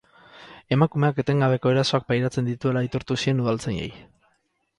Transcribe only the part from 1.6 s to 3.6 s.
erasoak pairatzen dituela aitortu zien